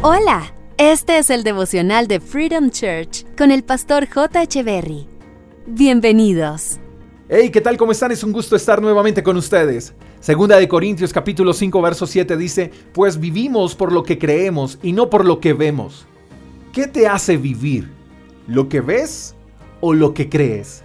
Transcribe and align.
Hola, 0.00 0.54
este 0.76 1.18
es 1.18 1.28
el 1.28 1.42
devocional 1.42 2.06
de 2.06 2.20
Freedom 2.20 2.70
Church 2.70 3.26
con 3.36 3.50
el 3.50 3.64
pastor 3.64 4.06
J. 4.08 4.46
Berry. 4.62 5.08
Bienvenidos. 5.66 6.78
Hey, 7.28 7.50
¿qué 7.50 7.60
tal? 7.60 7.76
¿Cómo 7.76 7.90
están? 7.90 8.12
Es 8.12 8.22
un 8.22 8.30
gusto 8.30 8.54
estar 8.54 8.80
nuevamente 8.80 9.24
con 9.24 9.36
ustedes. 9.36 9.94
Segunda 10.20 10.56
de 10.56 10.68
Corintios 10.68 11.12
capítulo 11.12 11.52
5 11.52 11.82
verso 11.82 12.06
7 12.06 12.36
dice, 12.36 12.70
pues 12.92 13.18
vivimos 13.18 13.74
por 13.74 13.90
lo 13.90 14.04
que 14.04 14.20
creemos 14.20 14.78
y 14.84 14.92
no 14.92 15.10
por 15.10 15.24
lo 15.24 15.40
que 15.40 15.52
vemos. 15.52 16.06
¿Qué 16.72 16.86
te 16.86 17.08
hace 17.08 17.36
vivir? 17.36 17.90
¿Lo 18.46 18.68
que 18.68 18.80
ves 18.80 19.34
o 19.80 19.94
lo 19.94 20.14
que 20.14 20.28
crees? 20.28 20.84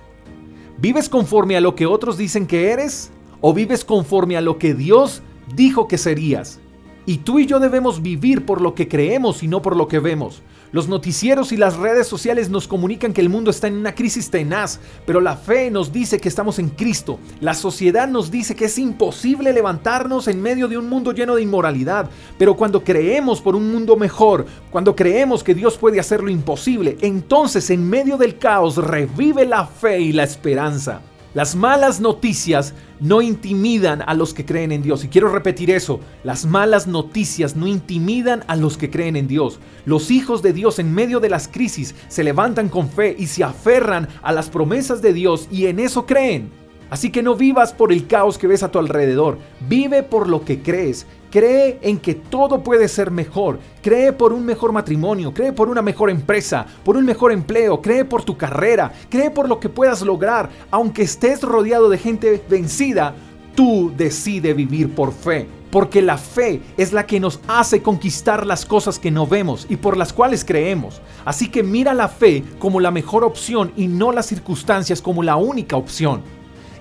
¿Vives 0.80 1.08
conforme 1.08 1.56
a 1.56 1.62
lo 1.62 1.76
que 1.76 1.86
otros 1.86 2.18
dicen 2.18 2.48
que 2.48 2.72
eres 2.72 3.12
o 3.42 3.54
vives 3.54 3.86
conforme 3.86 4.38
a 4.38 4.42
lo 4.42 4.58
que 4.58 4.74
Dios 4.74 5.22
dijo 5.56 5.88
que 5.88 6.00
serías? 6.00 6.60
Y 7.06 7.18
tú 7.18 7.40
y 7.40 7.46
yo 7.46 7.60
debemos 7.60 8.02
vivir 8.02 8.46
por 8.46 8.62
lo 8.62 8.76
que 8.76 8.88
creemos 8.88 9.44
y 9.44 9.48
no 9.48 9.62
por 9.62 9.76
lo 9.76 9.88
que 9.88 10.00
vemos. 10.00 10.42
Los 10.74 10.88
noticieros 10.88 11.52
y 11.52 11.58
las 11.58 11.78
redes 11.78 12.08
sociales 12.08 12.50
nos 12.50 12.68
comunican 12.68 13.14
que 13.14 13.22
el 13.22 13.30
mundo 13.30 13.52
está 13.52 13.68
en 13.68 13.76
una 13.76 13.94
crisis 13.94 14.32
tenaz, 14.32 14.80
pero 15.06 15.22
la 15.22 15.38
fe 15.38 15.70
nos 15.70 15.94
dice 15.94 16.20
que 16.20 16.28
estamos 16.28 16.58
en 16.58 16.70
Cristo. 16.70 17.20
La 17.42 17.54
sociedad 17.54 18.08
nos 18.08 18.32
dice 18.32 18.56
que 18.56 18.66
es 18.66 18.80
imposible 18.80 19.54
levantarnos 19.54 20.28
en 20.28 20.42
medio 20.42 20.68
de 20.68 20.80
un 20.80 20.90
mundo 20.90 21.12
lleno 21.12 21.36
de 21.36 21.44
inmoralidad, 21.44 22.10
pero 22.40 22.56
cuando 22.56 22.84
creemos 22.84 23.40
por 23.40 23.56
un 23.56 23.72
mundo 23.72 23.96
mejor, 23.98 24.48
cuando 24.72 24.96
creemos 24.96 25.44
que 25.44 25.54
Dios 25.54 25.78
puede 25.78 26.00
hacer 26.00 26.24
lo 26.24 26.32
imposible, 26.32 26.98
entonces 27.02 27.70
en 27.70 27.88
medio 27.88 28.18
del 28.18 28.40
caos 28.40 28.78
revive 28.78 29.46
la 29.46 29.68
fe 29.68 30.00
y 30.00 30.12
la 30.12 30.24
esperanza. 30.24 31.02
Las 31.34 31.56
malas 31.56 32.00
noticias 32.00 32.76
no 33.00 33.22
intimidan 33.24 34.04
a 34.06 34.14
los 34.14 34.36
que 34.36 34.46
creen 34.46 34.72
en 34.72 34.84
Dios. 34.84 35.04
Y 35.04 35.08
quiero 35.08 35.30
repetir 35.30 35.72
eso, 35.72 36.00
las 36.24 36.46
malas 36.46 36.86
noticias 36.86 37.56
no 37.56 37.66
intimidan 37.66 38.44
a 38.48 38.56
los 38.56 38.78
que 38.78 38.92
creen 38.92 39.16
en 39.16 39.28
Dios. 39.28 39.60
Los 39.86 40.12
hijos 40.12 40.44
de 40.44 40.54
Dios 40.54 40.78
en 40.78 40.94
medio 40.94 41.20
de 41.20 41.30
las 41.30 41.48
crisis 41.48 41.96
se 42.08 42.24
levantan 42.24 42.70
con 42.70 42.88
fe 42.88 43.16
y 43.18 43.26
se 43.26 43.44
aferran 43.44 44.08
a 44.22 44.32
las 44.32 44.50
promesas 44.50 45.02
de 45.02 45.12
Dios 45.12 45.48
y 45.52 45.66
en 45.66 45.80
eso 45.80 46.06
creen. 46.06 46.63
Así 46.94 47.10
que 47.10 47.24
no 47.24 47.34
vivas 47.36 47.74
por 47.74 47.92
el 47.92 48.06
caos 48.06 48.38
que 48.38 48.46
ves 48.46 48.62
a 48.62 48.70
tu 48.70 48.78
alrededor, 48.78 49.40
vive 49.68 50.04
por 50.04 50.30
lo 50.30 50.46
que 50.46 50.62
crees. 50.62 51.08
Cree 51.32 51.80
en 51.82 51.98
que 51.98 52.14
todo 52.14 52.62
puede 52.62 52.88
ser 52.88 53.10
mejor. 53.10 53.58
Cree 53.82 54.14
por 54.14 54.32
un 54.32 54.46
mejor 54.46 54.74
matrimonio, 54.74 55.34
cree 55.34 55.54
por 55.54 55.70
una 55.70 55.82
mejor 55.82 56.12
empresa, 56.12 56.68
por 56.86 56.96
un 56.96 57.04
mejor 57.04 57.32
empleo, 57.32 57.82
cree 57.82 58.06
por 58.06 58.24
tu 58.24 58.38
carrera, 58.38 58.94
cree 59.10 59.32
por 59.32 59.50
lo 59.50 59.60
que 59.60 59.70
puedas 59.70 60.04
lograr. 60.04 60.52
Aunque 60.70 61.02
estés 61.02 61.42
rodeado 61.42 61.90
de 61.90 61.98
gente 61.98 62.44
vencida, 62.48 63.16
tú 63.56 63.92
decide 63.98 64.54
vivir 64.54 64.94
por 64.94 65.14
fe. 65.14 65.48
Porque 65.72 66.00
la 66.00 66.20
fe 66.20 66.62
es 66.78 66.94
la 66.94 67.08
que 67.08 67.20
nos 67.20 67.40
hace 67.48 67.82
conquistar 67.82 68.46
las 68.46 68.68
cosas 68.68 69.00
que 69.00 69.10
no 69.10 69.26
vemos 69.26 69.66
y 69.68 69.78
por 69.78 69.98
las 69.98 70.14
cuales 70.14 70.46
creemos. 70.46 71.02
Así 71.26 71.50
que 71.50 71.64
mira 71.64 71.96
la 71.96 72.08
fe 72.08 72.44
como 72.60 72.80
la 72.80 72.92
mejor 72.92 73.24
opción 73.24 73.72
y 73.76 73.88
no 73.88 74.12
las 74.12 74.28
circunstancias 74.28 75.02
como 75.02 75.24
la 75.24 75.38
única 75.38 75.76
opción. 75.76 76.22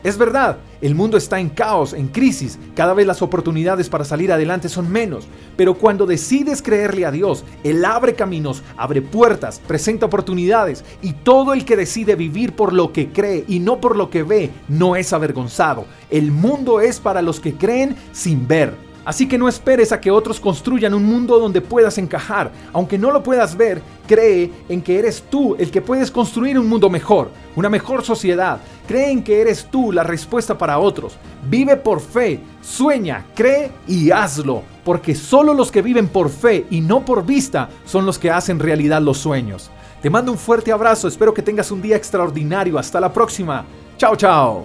Es 0.04 0.18
verdad, 0.18 0.58
el 0.80 0.96
mundo 0.96 1.16
está 1.16 1.38
en 1.38 1.48
caos, 1.48 1.92
en 1.92 2.08
crisis, 2.08 2.58
cada 2.74 2.92
vez 2.92 3.06
las 3.06 3.22
oportunidades 3.22 3.88
para 3.88 4.04
salir 4.04 4.32
adelante 4.32 4.68
son 4.68 4.90
menos, 4.90 5.28
pero 5.56 5.74
cuando 5.74 6.06
decides 6.06 6.60
creerle 6.60 7.06
a 7.06 7.12
Dios, 7.12 7.44
Él 7.62 7.84
abre 7.84 8.14
caminos, 8.14 8.64
abre 8.76 9.00
puertas, 9.00 9.60
presenta 9.64 10.06
oportunidades 10.06 10.84
y 11.02 11.12
todo 11.12 11.52
el 11.52 11.64
que 11.64 11.76
decide 11.76 12.16
vivir 12.16 12.54
por 12.54 12.72
lo 12.72 12.92
que 12.92 13.10
cree 13.12 13.44
y 13.46 13.60
no 13.60 13.80
por 13.80 13.94
lo 13.94 14.10
que 14.10 14.24
ve 14.24 14.50
no 14.68 14.96
es 14.96 15.12
avergonzado. 15.12 15.84
El 16.10 16.32
mundo 16.32 16.80
es 16.80 16.98
para 16.98 17.22
los 17.22 17.38
que 17.38 17.54
creen 17.54 17.94
sin 18.12 18.48
ver. 18.48 18.91
Así 19.04 19.26
que 19.26 19.38
no 19.38 19.48
esperes 19.48 19.90
a 19.90 20.00
que 20.00 20.10
otros 20.10 20.38
construyan 20.38 20.94
un 20.94 21.04
mundo 21.04 21.38
donde 21.38 21.60
puedas 21.60 21.98
encajar. 21.98 22.52
Aunque 22.72 22.98
no 22.98 23.10
lo 23.10 23.22
puedas 23.22 23.56
ver, 23.56 23.82
cree 24.06 24.50
en 24.68 24.80
que 24.80 24.98
eres 24.98 25.24
tú 25.28 25.56
el 25.58 25.70
que 25.70 25.82
puedes 25.82 26.10
construir 26.10 26.58
un 26.58 26.68
mundo 26.68 26.88
mejor, 26.88 27.30
una 27.56 27.68
mejor 27.68 28.04
sociedad. 28.04 28.60
Cree 28.86 29.10
en 29.10 29.24
que 29.24 29.40
eres 29.40 29.66
tú 29.70 29.90
la 29.90 30.04
respuesta 30.04 30.56
para 30.56 30.78
otros. 30.78 31.16
Vive 31.48 31.76
por 31.76 32.00
fe, 32.00 32.40
sueña, 32.60 33.26
cree 33.34 33.72
y 33.88 34.10
hazlo. 34.10 34.62
Porque 34.84 35.14
solo 35.14 35.54
los 35.54 35.72
que 35.72 35.82
viven 35.82 36.08
por 36.08 36.30
fe 36.30 36.66
y 36.70 36.80
no 36.80 37.04
por 37.04 37.24
vista 37.24 37.68
son 37.84 38.06
los 38.06 38.18
que 38.18 38.30
hacen 38.30 38.58
realidad 38.58 39.02
los 39.02 39.18
sueños. 39.18 39.70
Te 40.00 40.10
mando 40.10 40.32
un 40.32 40.38
fuerte 40.38 40.72
abrazo, 40.72 41.06
espero 41.08 41.32
que 41.34 41.42
tengas 41.42 41.70
un 41.70 41.82
día 41.82 41.96
extraordinario. 41.96 42.78
Hasta 42.78 43.00
la 43.00 43.12
próxima. 43.12 43.64
Chao, 43.96 44.16
chao. 44.16 44.64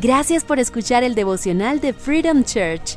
Gracias 0.00 0.44
por 0.44 0.58
escuchar 0.58 1.04
el 1.04 1.14
devocional 1.14 1.80
de 1.80 1.92
Freedom 1.92 2.42
Church 2.42 2.96